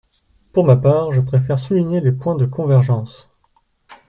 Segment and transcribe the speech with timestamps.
[0.51, 3.29] Pour ma part, je préfère souligner les points de convergence.